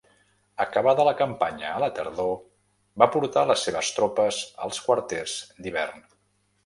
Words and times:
Acabada 0.63 1.03
la 1.07 1.11
campanya 1.19 1.67
a 1.73 1.81
la 1.83 1.89
tardor 1.99 2.33
va 3.03 3.09
portar 3.17 3.43
les 3.51 3.67
seves 3.67 3.93
tropes 3.99 4.41
als 4.69 4.81
quarters 4.87 5.37
d'hivern. 5.65 6.03